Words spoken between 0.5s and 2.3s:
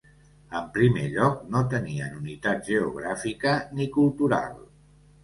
En primer lloc, no tenien